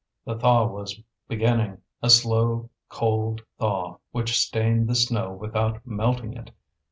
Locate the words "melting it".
5.85-6.49